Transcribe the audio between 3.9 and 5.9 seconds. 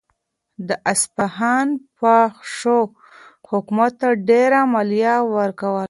ته ډېره مالیه ورکوله.